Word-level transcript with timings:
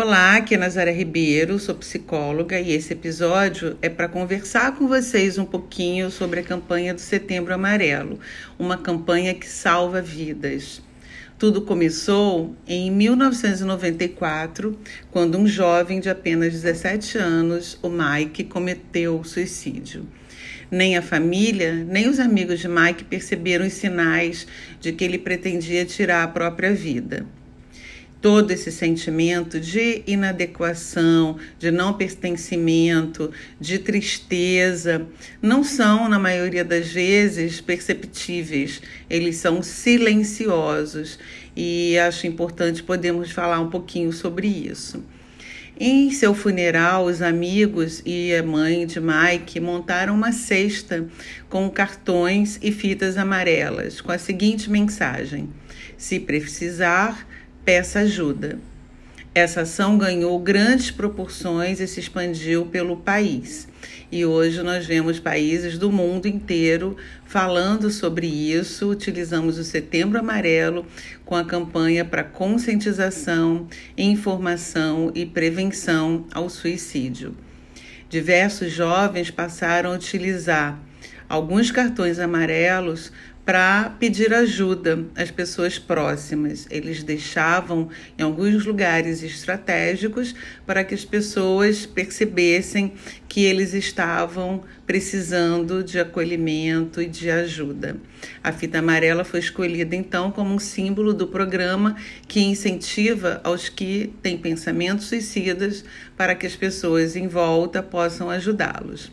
Olá, 0.00 0.36
aqui 0.36 0.54
é 0.54 0.56
Nazaré 0.56 0.92
Ribeiro, 0.92 1.58
sou 1.58 1.74
psicóloga 1.74 2.60
e 2.60 2.70
esse 2.70 2.92
episódio 2.92 3.76
é 3.82 3.88
para 3.88 4.06
conversar 4.06 4.76
com 4.76 4.86
vocês 4.86 5.38
um 5.38 5.44
pouquinho 5.44 6.08
sobre 6.08 6.38
a 6.38 6.42
campanha 6.44 6.94
do 6.94 7.00
Setembro 7.00 7.52
Amarelo, 7.52 8.20
uma 8.56 8.78
campanha 8.78 9.34
que 9.34 9.48
salva 9.48 10.00
vidas. 10.00 10.80
Tudo 11.36 11.62
começou 11.62 12.54
em 12.64 12.92
1994, 12.92 14.78
quando 15.10 15.36
um 15.36 15.48
jovem 15.48 15.98
de 15.98 16.08
apenas 16.08 16.52
17 16.52 17.18
anos, 17.18 17.76
o 17.82 17.88
Mike, 17.88 18.44
cometeu 18.44 19.24
suicídio. 19.24 20.06
Nem 20.70 20.96
a 20.96 21.02
família, 21.02 21.74
nem 21.74 22.08
os 22.08 22.20
amigos 22.20 22.60
de 22.60 22.68
Mike 22.68 23.02
perceberam 23.02 23.66
os 23.66 23.72
sinais 23.72 24.46
de 24.80 24.92
que 24.92 25.02
ele 25.02 25.18
pretendia 25.18 25.84
tirar 25.84 26.22
a 26.22 26.28
própria 26.28 26.72
vida 26.72 27.26
todo 28.20 28.50
esse 28.50 28.72
sentimento 28.72 29.60
de 29.60 30.02
inadequação, 30.06 31.36
de 31.58 31.70
não 31.70 31.94
pertencimento, 31.94 33.30
de 33.60 33.78
tristeza, 33.78 35.06
não 35.40 35.62
são, 35.62 36.08
na 36.08 36.18
maioria 36.18 36.64
das 36.64 36.88
vezes, 36.88 37.60
perceptíveis, 37.60 38.82
eles 39.08 39.36
são 39.36 39.62
silenciosos 39.62 41.18
e 41.56 41.98
acho 41.98 42.26
importante 42.26 42.82
podermos 42.82 43.30
falar 43.30 43.60
um 43.60 43.70
pouquinho 43.70 44.12
sobre 44.12 44.48
isso. 44.48 45.02
Em 45.80 46.10
seu 46.10 46.34
funeral, 46.34 47.04
os 47.04 47.22
amigos 47.22 48.02
e 48.04 48.34
a 48.34 48.42
mãe 48.42 48.84
de 48.84 49.00
Mike 49.00 49.60
montaram 49.60 50.12
uma 50.12 50.32
cesta 50.32 51.06
com 51.48 51.70
cartões 51.70 52.58
e 52.60 52.72
fitas 52.72 53.16
amarelas 53.16 54.00
com 54.00 54.10
a 54.10 54.18
seguinte 54.18 54.68
mensagem: 54.68 55.48
Se 55.96 56.18
precisar, 56.18 57.24
peça 57.68 57.98
ajuda. 57.98 58.58
Essa 59.34 59.60
ação 59.60 59.98
ganhou 59.98 60.38
grandes 60.38 60.90
proporções 60.90 61.80
e 61.80 61.86
se 61.86 62.00
expandiu 62.00 62.64
pelo 62.64 62.96
país. 62.96 63.68
E 64.10 64.24
hoje 64.24 64.62
nós 64.62 64.86
vemos 64.86 65.20
países 65.20 65.76
do 65.76 65.92
mundo 65.92 66.26
inteiro 66.26 66.96
falando 67.26 67.90
sobre 67.90 68.26
isso. 68.26 68.88
Utilizamos 68.88 69.58
o 69.58 69.64
Setembro 69.64 70.18
Amarelo 70.18 70.86
com 71.26 71.34
a 71.34 71.44
campanha 71.44 72.06
para 72.06 72.24
conscientização, 72.24 73.68
informação 73.98 75.12
e 75.14 75.26
prevenção 75.26 76.24
ao 76.32 76.48
suicídio. 76.48 77.36
Diversos 78.08 78.72
jovens 78.72 79.30
passaram 79.30 79.92
a 79.92 79.94
utilizar 79.94 80.80
alguns 81.28 81.70
cartões 81.70 82.18
amarelos 82.18 83.12
para 83.48 83.96
pedir 83.98 84.34
ajuda 84.34 85.06
às 85.16 85.30
pessoas 85.30 85.78
próximas. 85.78 86.66
Eles 86.70 87.02
deixavam 87.02 87.88
em 88.18 88.22
alguns 88.22 88.66
lugares 88.66 89.22
estratégicos 89.22 90.34
para 90.66 90.84
que 90.84 90.94
as 90.94 91.02
pessoas 91.02 91.86
percebessem 91.86 92.92
que 93.26 93.46
eles 93.46 93.72
estavam 93.72 94.62
precisando 94.86 95.82
de 95.82 95.98
acolhimento 95.98 97.00
e 97.00 97.06
de 97.06 97.30
ajuda. 97.30 97.96
A 98.44 98.52
fita 98.52 98.80
amarela 98.80 99.24
foi 99.24 99.40
escolhida 99.40 99.96
então 99.96 100.30
como 100.30 100.54
um 100.54 100.58
símbolo 100.58 101.14
do 101.14 101.26
programa 101.26 101.96
que 102.26 102.40
incentiva 102.40 103.40
aos 103.42 103.70
que 103.70 104.12
têm 104.20 104.36
pensamentos 104.36 105.06
suicidas 105.06 105.86
para 106.18 106.34
que 106.34 106.46
as 106.46 106.54
pessoas 106.54 107.16
em 107.16 107.26
volta 107.26 107.82
possam 107.82 108.28
ajudá-los. 108.28 109.10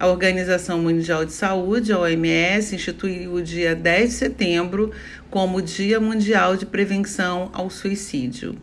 A 0.00 0.06
Organização 0.06 0.80
Mundial 0.80 1.26
de 1.26 1.32
Saúde, 1.34 1.92
a 1.92 1.98
OMS, 1.98 2.74
instituiu 2.74 3.34
o 3.34 3.42
dia 3.42 3.74
10 3.74 4.08
de 4.08 4.14
setembro 4.14 4.92
como 5.28 5.60
Dia 5.60 6.00
Mundial 6.00 6.56
de 6.56 6.64
Prevenção 6.64 7.50
ao 7.52 7.68
Suicídio. 7.68 8.56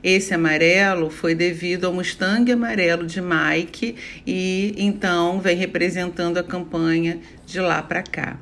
Esse 0.00 0.32
amarelo 0.32 1.10
foi 1.10 1.34
devido 1.34 1.88
ao 1.88 1.92
Mustang 1.92 2.52
amarelo 2.52 3.04
de 3.04 3.20
Mike 3.20 3.96
e 4.24 4.72
então 4.78 5.40
vem 5.40 5.56
representando 5.56 6.38
a 6.38 6.44
campanha 6.44 7.18
de 7.44 7.58
lá 7.58 7.82
para 7.82 8.04
cá. 8.04 8.38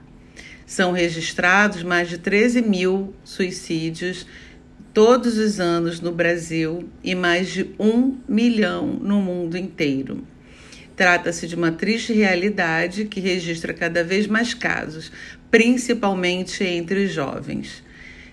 São 0.67 0.93
registrados 0.93 1.83
mais 1.83 2.11
de 2.11 2.19
13 2.19 2.61
mil 2.61 3.15
suicídios 3.25 4.27
todos 4.93 5.39
os 5.39 5.59
anos 5.61 5.99
no 5.99 6.13
Brasil 6.13 6.91
e 7.03 7.15
mais 7.15 7.49
de 7.49 7.71
um 7.81 8.19
milhão 8.29 8.87
no 8.87 9.19
mundo 9.19 9.57
inteiro. 9.57 10.27
Trata-se 10.99 11.47
de 11.47 11.55
uma 11.55 11.71
triste 11.71 12.13
realidade 12.13 13.05
que 13.05 13.21
registra 13.21 13.73
cada 13.73 14.03
vez 14.03 14.27
mais 14.27 14.53
casos, 14.53 15.13
principalmente 15.49 16.65
entre 16.65 17.05
os 17.05 17.13
jovens. 17.13 17.85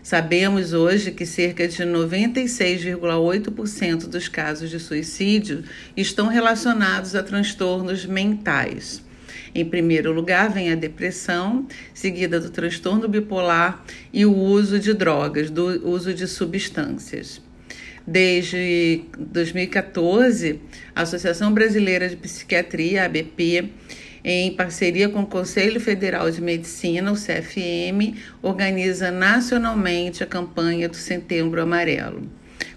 Sabemos 0.01 0.73
hoje 0.73 1.11
que 1.11 1.27
cerca 1.27 1.67
de 1.67 1.83
96,8% 1.83 4.07
dos 4.07 4.27
casos 4.27 4.71
de 4.71 4.79
suicídio 4.79 5.63
estão 5.95 6.27
relacionados 6.27 7.13
a 7.13 7.21
transtornos 7.21 8.03
mentais. 8.03 9.03
Em 9.53 9.63
primeiro 9.63 10.11
lugar, 10.11 10.51
vem 10.51 10.71
a 10.71 10.75
depressão, 10.75 11.67
seguida 11.93 12.39
do 12.39 12.49
transtorno 12.49 13.07
bipolar 13.07 13.85
e 14.11 14.25
o 14.25 14.35
uso 14.35 14.79
de 14.79 14.91
drogas, 14.91 15.51
do 15.51 15.87
uso 15.87 16.15
de 16.15 16.27
substâncias. 16.27 17.44
Desde 18.07 19.01
2014, 19.17 20.59
a 20.95 21.01
Associação 21.01 21.51
Brasileira 21.51 22.07
de 22.07 22.15
Psiquiatria, 22.15 23.05
ABP, 23.05 23.71
em 24.23 24.51
parceria 24.55 25.09
com 25.09 25.21
o 25.21 25.25
Conselho 25.25 25.79
Federal 25.79 26.29
de 26.29 26.39
Medicina, 26.39 27.11
o 27.11 27.15
CFM, 27.15 28.15
organiza 28.43 29.09
nacionalmente 29.09 30.23
a 30.23 30.27
campanha 30.27 30.87
do 30.87 30.95
Setembro 30.95 31.59
Amarelo, 31.59 32.29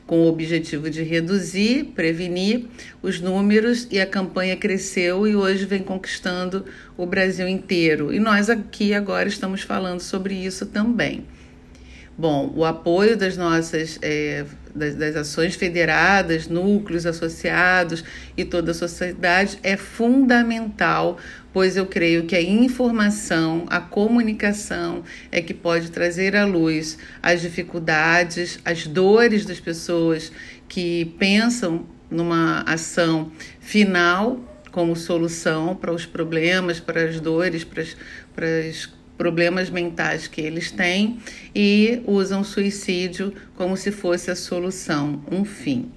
com 0.07 0.21
o 0.21 0.29
objetivo 0.29 0.89
de 0.89 1.03
reduzir, 1.03 1.93
prevenir 1.95 2.65
os 3.03 3.21
números 3.21 3.87
e 3.91 4.01
a 4.01 4.07
campanha 4.07 4.57
cresceu 4.57 5.27
e 5.27 5.37
hoje 5.37 5.67
vem 5.67 5.83
conquistando 5.83 6.65
o 6.97 7.05
Brasil 7.05 7.47
inteiro. 7.47 8.15
E 8.15 8.19
nós 8.19 8.49
aqui 8.49 8.95
agora 8.95 9.29
estamos 9.29 9.61
falando 9.61 10.01
sobre 10.01 10.35
isso 10.35 10.65
também. 10.65 11.27
Bom, 12.21 12.53
o 12.57 12.65
apoio 12.65 13.17
das 13.17 13.37
nossas 13.37 13.97
é, 14.03 14.45
das, 14.75 14.97
das, 14.97 15.15
ações 15.15 15.55
federadas, 15.55 16.49
núcleos 16.49 17.07
associados 17.07 18.03
e 18.37 18.45
toda 18.45 18.73
a 18.73 18.75
sociedade 18.75 19.57
é 19.63 19.77
fundamental, 19.77 21.17
pois 21.53 21.77
eu 21.77 21.87
creio 21.87 22.25
que 22.25 22.35
a 22.35 22.43
informação, 22.43 23.67
a 23.69 23.79
comunicação 23.79 25.05
é 25.31 25.41
que 25.41 25.55
pode 25.55 25.93
trazer 25.93 26.35
à 26.35 26.45
luz 26.45 26.99
as 27.23 27.41
dificuldades, 27.41 28.59
as 28.65 28.85
dores 28.85 29.47
das 29.47 29.61
pessoas 29.61 30.33
que 30.69 31.15
pensam 31.21 31.87
numa 32.11 32.63
ação 32.63 33.31
final 33.61 34.41
como 34.73 34.97
solução 34.97 35.77
para 35.77 35.93
os 35.93 36.05
problemas, 36.05 36.81
para 36.81 37.05
as 37.05 37.21
dores, 37.21 37.63
para 37.63 37.83
as, 37.83 37.97
para 38.35 38.47
as 38.47 38.98
problemas 39.19 39.69
mentais 39.69 40.29
que 40.29 40.41
eles 40.41 40.71
têm 40.71 41.19
e 41.55 42.01
usam 42.07 42.45
suicídio 42.45 43.35
como 43.57 43.77
se 43.77 43.91
fosse 43.91 44.31
a 44.31 44.37
solução, 44.37 45.23
um 45.31 45.45
fim. 45.45 45.91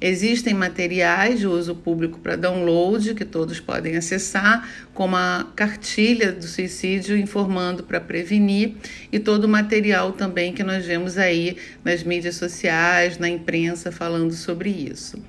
Existem 0.00 0.52
materiais 0.52 1.38
de 1.38 1.46
uso 1.46 1.76
público 1.76 2.18
para 2.18 2.34
download 2.34 3.14
que 3.14 3.24
todos 3.24 3.60
podem 3.60 3.96
acessar, 3.96 4.68
como 4.92 5.14
a 5.14 5.46
cartilha 5.54 6.32
do 6.32 6.44
suicídio 6.44 7.16
informando 7.16 7.84
para 7.84 8.00
prevenir 8.00 8.74
e 9.12 9.20
todo 9.20 9.44
o 9.44 9.48
material 9.48 10.10
também 10.10 10.52
que 10.52 10.64
nós 10.64 10.84
vemos 10.84 11.16
aí 11.16 11.56
nas 11.84 12.02
mídias 12.02 12.34
sociais, 12.34 13.16
na 13.16 13.28
imprensa 13.28 13.92
falando 13.92 14.32
sobre 14.32 14.70
isso. 14.70 15.22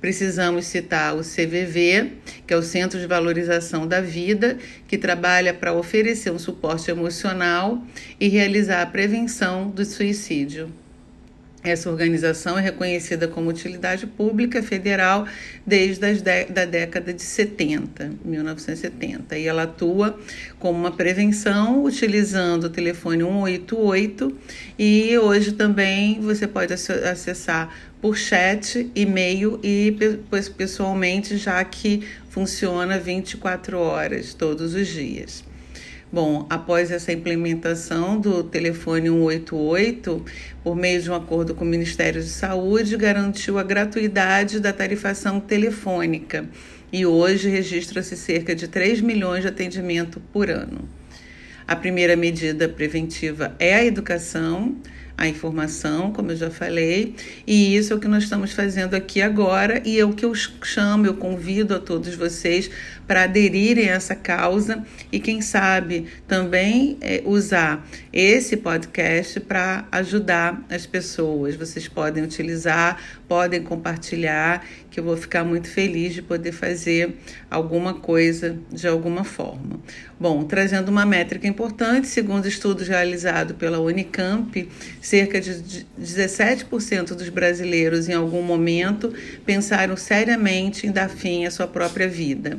Precisamos 0.00 0.66
citar 0.66 1.14
o 1.14 1.20
CVV, 1.20 2.12
que 2.46 2.54
é 2.54 2.56
o 2.56 2.62
Centro 2.62 2.98
de 2.98 3.06
Valorização 3.06 3.86
da 3.86 4.00
Vida, 4.00 4.58
que 4.86 4.98
trabalha 4.98 5.54
para 5.54 5.72
oferecer 5.72 6.30
um 6.30 6.38
suporte 6.38 6.90
emocional 6.90 7.82
e 8.20 8.28
realizar 8.28 8.82
a 8.82 8.86
prevenção 8.86 9.70
do 9.70 9.84
suicídio. 9.84 10.83
Essa 11.64 11.88
organização 11.88 12.58
é 12.58 12.60
reconhecida 12.60 13.26
como 13.26 13.48
utilidade 13.48 14.06
pública 14.06 14.62
federal 14.62 15.26
desde 15.66 16.04
a 16.04 16.44
da 16.50 16.66
década 16.66 17.10
de 17.10 17.22
70, 17.22 18.12
1970, 18.22 19.38
e 19.38 19.46
ela 19.46 19.62
atua 19.62 20.20
como 20.58 20.78
uma 20.78 20.92
prevenção 20.92 21.82
utilizando 21.82 22.64
o 22.64 22.68
telefone 22.68 23.22
188 23.22 24.36
e 24.78 25.16
hoje 25.16 25.52
também 25.52 26.20
você 26.20 26.46
pode 26.46 26.74
acessar 26.74 27.74
por 27.98 28.14
chat, 28.14 28.90
e-mail 28.94 29.58
e 29.62 29.96
pessoalmente, 30.58 31.38
já 31.38 31.64
que 31.64 32.06
funciona 32.28 32.98
24 32.98 33.78
horas 33.78 34.34
todos 34.34 34.74
os 34.74 34.86
dias. 34.86 35.42
Bom, 36.14 36.46
após 36.48 36.92
essa 36.92 37.12
implementação 37.12 38.20
do 38.20 38.44
telefone 38.44 39.08
188, 39.08 40.24
por 40.62 40.76
meio 40.76 41.02
de 41.02 41.10
um 41.10 41.14
acordo 41.16 41.56
com 41.56 41.64
o 41.64 41.66
Ministério 41.66 42.22
de 42.22 42.28
Saúde, 42.28 42.96
garantiu 42.96 43.58
a 43.58 43.64
gratuidade 43.64 44.60
da 44.60 44.72
tarifação 44.72 45.40
telefônica 45.40 46.48
e 46.92 47.04
hoje 47.04 47.48
registra-se 47.48 48.16
cerca 48.16 48.54
de 48.54 48.68
3 48.68 49.00
milhões 49.00 49.42
de 49.42 49.48
atendimento 49.48 50.20
por 50.32 50.48
ano. 50.48 50.88
A 51.66 51.74
primeira 51.74 52.14
medida 52.14 52.68
preventiva 52.68 53.56
é 53.58 53.74
a 53.74 53.84
educação, 53.84 54.76
a 55.16 55.28
informação, 55.28 56.12
como 56.12 56.32
eu 56.32 56.36
já 56.36 56.50
falei, 56.50 57.14
e 57.46 57.76
isso 57.76 57.92
é 57.92 57.96
o 57.96 58.00
que 58.00 58.08
nós 58.08 58.24
estamos 58.24 58.52
fazendo 58.52 58.94
aqui 58.94 59.22
agora 59.22 59.80
e 59.84 59.98
é 59.98 60.04
o 60.04 60.12
que 60.12 60.24
eu 60.24 60.34
chamo, 60.34 61.06
eu 61.06 61.14
convido 61.14 61.74
a 61.74 61.78
todos 61.78 62.14
vocês 62.14 62.70
para 63.06 63.24
aderirem 63.24 63.90
a 63.90 63.94
essa 63.94 64.14
causa 64.14 64.84
e, 65.12 65.20
quem 65.20 65.40
sabe, 65.40 66.06
também 66.26 66.96
é, 67.00 67.22
usar 67.24 67.86
esse 68.12 68.56
podcast 68.56 69.40
para 69.40 69.86
ajudar 69.92 70.64
as 70.70 70.86
pessoas. 70.86 71.54
Vocês 71.54 71.86
podem 71.86 72.24
utilizar, 72.24 73.00
podem 73.28 73.62
compartilhar, 73.62 74.64
que 74.90 75.00
eu 75.00 75.04
vou 75.04 75.16
ficar 75.16 75.44
muito 75.44 75.68
feliz 75.68 76.14
de 76.14 76.22
poder 76.22 76.52
fazer 76.52 77.16
alguma 77.50 77.94
coisa 77.94 78.58
de 78.70 78.86
alguma 78.86 79.24
forma. 79.24 79.80
Bom, 80.18 80.44
trazendo 80.44 80.88
uma 80.88 81.04
métrica 81.04 81.46
importante, 81.46 82.06
segundo 82.06 82.46
estudos 82.46 82.86
realizados 82.86 83.56
pela 83.56 83.80
Unicamp, 83.80 84.68
cerca 85.04 85.38
de 85.38 85.86
17% 86.00 87.14
dos 87.14 87.28
brasileiros 87.28 88.08
em 88.08 88.14
algum 88.14 88.40
momento 88.40 89.12
pensaram 89.44 89.98
seriamente 89.98 90.86
em 90.86 90.90
dar 90.90 91.10
fim 91.10 91.44
à 91.44 91.50
sua 91.50 91.66
própria 91.66 92.08
vida. 92.08 92.58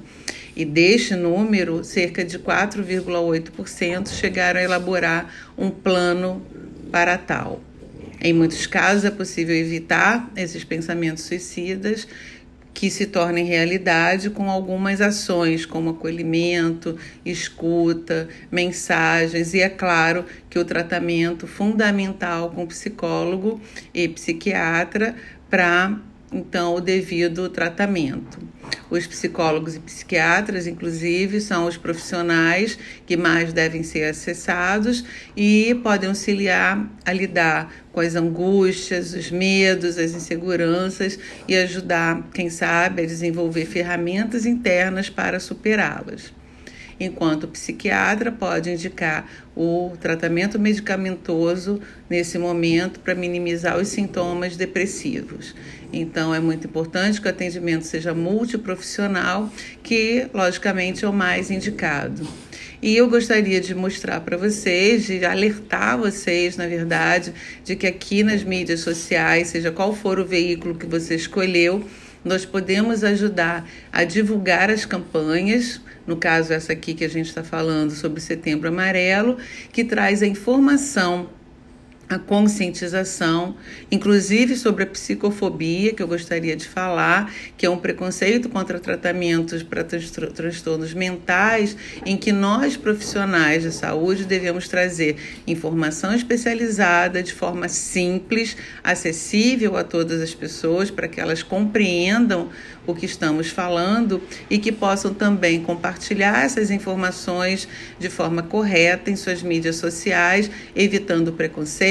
E 0.55 0.63
deste 0.63 1.15
número, 1.15 1.83
cerca 1.83 2.23
de 2.23 2.37
4,8% 2.37 4.09
chegaram 4.09 4.59
a 4.59 4.63
elaborar 4.63 5.33
um 5.57 5.71
plano 5.71 6.45
para 6.91 7.17
tal. 7.17 7.61
Em 8.21 8.31
muitos 8.31 8.67
casos, 8.67 9.05
é 9.05 9.11
possível 9.11 9.55
evitar 9.55 10.31
esses 10.35 10.63
pensamentos 10.63 11.23
suicidas 11.23 12.07
que 12.75 12.91
se 12.91 13.05
tornem 13.05 13.45
realidade 13.45 14.29
com 14.29 14.51
algumas 14.51 14.99
ações, 14.99 15.65
como 15.65 15.91
acolhimento, 15.91 16.97
escuta, 17.25 18.27
mensagens 18.51 19.53
e, 19.53 19.61
é 19.61 19.69
claro, 19.69 20.25
que 20.49 20.59
o 20.59 20.65
tratamento 20.65 21.47
fundamental 21.47 22.51
com 22.51 22.67
psicólogo 22.67 23.61
e 23.93 24.09
psiquiatra 24.09 25.15
para 25.49 25.97
então 26.35 26.75
o 26.75 26.81
devido 26.81 27.49
tratamento. 27.49 28.37
Os 28.89 29.07
psicólogos 29.07 29.75
e 29.75 29.79
psiquiatras, 29.79 30.67
inclusive, 30.67 31.39
são 31.39 31.65
os 31.65 31.77
profissionais 31.77 32.77
que 33.05 33.15
mais 33.15 33.53
devem 33.53 33.83
ser 33.83 34.03
acessados 34.03 35.03
e 35.35 35.75
podem 35.83 36.09
auxiliar 36.09 36.87
a 37.05 37.13
lidar 37.13 37.73
com 37.91 37.99
as 37.99 38.15
angústias, 38.15 39.13
os 39.13 39.31
medos, 39.31 39.97
as 39.97 40.11
inseguranças 40.11 41.17
e 41.47 41.55
ajudar, 41.55 42.27
quem 42.33 42.49
sabe, 42.49 43.03
a 43.03 43.05
desenvolver 43.05 43.65
ferramentas 43.65 44.45
internas 44.45 45.09
para 45.09 45.39
superá-las 45.39 46.33
enquanto 46.99 47.43
o 47.43 47.47
psiquiatra 47.47 48.31
pode 48.31 48.69
indicar 48.69 49.29
o 49.55 49.93
tratamento 49.99 50.59
medicamentoso 50.59 51.81
nesse 52.09 52.37
momento 52.37 52.99
para 52.99 53.15
minimizar 53.15 53.77
os 53.77 53.87
sintomas 53.87 54.55
depressivos. 54.57 55.55
Então, 55.91 56.33
é 56.33 56.39
muito 56.39 56.67
importante 56.67 57.21
que 57.21 57.27
o 57.27 57.29
atendimento 57.29 57.85
seja 57.85 58.13
multiprofissional, 58.13 59.49
que, 59.81 60.27
logicamente, 60.33 61.05
é 61.05 61.07
o 61.07 61.13
mais 61.13 61.49
indicado. 61.49 62.27
E 62.81 62.95
eu 62.95 63.09
gostaria 63.09 63.61
de 63.61 63.73
mostrar 63.73 64.19
para 64.19 64.37
vocês, 64.37 65.05
de 65.05 65.23
alertar 65.25 65.97
vocês, 65.97 66.57
na 66.57 66.67
verdade, 66.67 67.33
de 67.63 67.75
que 67.75 67.87
aqui 67.87 68.23
nas 68.23 68.43
mídias 68.43 68.81
sociais, 68.81 69.47
seja 69.47 69.71
qual 69.71 69.95
for 69.95 70.19
o 70.19 70.25
veículo 70.25 70.75
que 70.75 70.85
você 70.85 71.15
escolheu, 71.15 71.83
nós 72.25 72.43
podemos 72.43 73.03
ajudar 73.03 73.65
a 73.93 74.03
divulgar 74.03 74.71
as 74.71 74.83
campanhas, 74.83 75.79
no 76.07 76.17
caso 76.17 76.51
essa 76.51 76.73
aqui 76.73 76.95
que 76.95 77.05
a 77.05 77.09
gente 77.09 77.27
está 77.27 77.43
falando 77.43 77.91
sobre 77.91 78.19
Setembro 78.19 78.67
Amarelo, 78.67 79.37
que 79.71 79.83
traz 79.83 80.23
a 80.23 80.27
informação 80.27 81.29
a 82.07 82.19
conscientização, 82.19 83.55
inclusive 83.91 84.55
sobre 84.55 84.83
a 84.83 84.87
psicofobia, 84.87 85.93
que 85.93 86.03
eu 86.03 86.07
gostaria 86.07 86.55
de 86.55 86.67
falar, 86.67 87.33
que 87.57 87.65
é 87.65 87.69
um 87.69 87.77
preconceito 87.77 88.47
contra 88.49 88.79
tratamentos 88.79 89.63
para 89.63 89.83
transtornos 89.83 90.93
mentais, 90.93 91.75
em 92.05 92.15
que 92.15 92.31
nós, 92.31 92.77
profissionais 92.77 93.63
de 93.63 93.71
saúde, 93.71 94.25
devemos 94.25 94.67
trazer 94.67 95.15
informação 95.47 96.13
especializada 96.13 97.23
de 97.23 97.33
forma 97.33 97.67
simples, 97.67 98.55
acessível 98.83 99.75
a 99.75 99.83
todas 99.83 100.21
as 100.21 100.33
pessoas, 100.33 100.91
para 100.91 101.07
que 101.07 101.19
elas 101.19 101.41
compreendam 101.41 102.49
o 102.87 102.93
que 102.93 103.05
estamos 103.05 103.49
falando 103.49 104.21
e 104.49 104.57
que 104.57 104.71
possam 104.71 105.13
também 105.13 105.61
compartilhar 105.61 106.45
essas 106.45 106.69
informações 106.69 107.67
de 107.97 108.09
forma 108.09 108.43
correta 108.43 109.09
em 109.09 109.15
suas 109.15 109.41
mídias 109.41 109.77
sociais, 109.77 110.49
evitando 110.75 111.29
o 111.29 111.33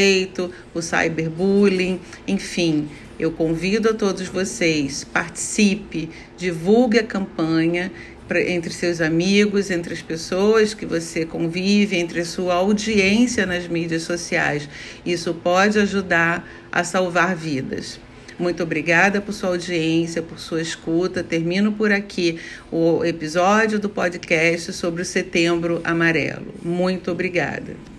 preconceito, 0.04 0.50
o 0.74 0.82
cyberbullying, 0.82 2.00
enfim. 2.28 2.88
Eu 3.18 3.30
convido 3.30 3.90
a 3.90 3.94
todos 3.94 4.28
vocês, 4.28 5.04
participe, 5.04 6.10
divulgue 6.36 6.98
a 6.98 7.04
campanha 7.04 7.92
entre 8.46 8.72
seus 8.72 9.00
amigos, 9.00 9.70
entre 9.70 9.94
as 9.94 10.02
pessoas 10.02 10.74
que 10.74 10.84
você 10.84 11.24
convive, 11.24 11.96
entre 11.96 12.20
a 12.20 12.24
sua 12.24 12.54
audiência 12.54 13.46
nas 13.46 13.68
mídias 13.68 14.02
sociais. 14.02 14.68
Isso 15.06 15.32
pode 15.32 15.78
ajudar 15.78 16.48
a 16.72 16.82
salvar 16.82 17.36
vidas. 17.36 18.00
Muito 18.36 18.64
obrigada 18.64 19.20
por 19.20 19.32
sua 19.32 19.50
audiência, 19.50 20.20
por 20.20 20.40
sua 20.40 20.60
escuta. 20.60 21.22
Termino 21.22 21.70
por 21.70 21.92
aqui 21.92 22.40
o 22.72 23.04
episódio 23.04 23.78
do 23.78 23.88
podcast 23.88 24.72
sobre 24.72 25.02
o 25.02 25.04
Setembro 25.04 25.80
Amarelo. 25.84 26.52
Muito 26.64 27.12
obrigada. 27.12 27.93